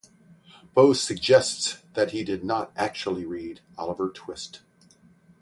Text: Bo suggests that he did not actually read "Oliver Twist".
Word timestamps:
Bo 0.73 0.93
suggests 0.93 1.77
that 1.93 2.09
he 2.09 2.23
did 2.23 2.43
not 2.43 2.71
actually 2.75 3.23
read 3.23 3.61
"Oliver 3.77 4.09
Twist". 4.09 4.61